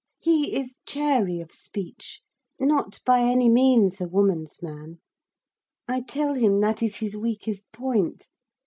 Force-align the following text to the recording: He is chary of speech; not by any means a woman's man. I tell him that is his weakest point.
He 0.17 0.55
is 0.57 0.79
chary 0.87 1.39
of 1.41 1.51
speech; 1.51 2.21
not 2.59 2.99
by 3.05 3.19
any 3.21 3.47
means 3.49 4.01
a 4.01 4.07
woman's 4.07 4.59
man. 4.63 4.97
I 5.87 6.01
tell 6.01 6.33
him 6.33 6.59
that 6.61 6.81
is 6.81 6.95
his 6.95 7.15
weakest 7.15 7.71
point. 7.71 8.25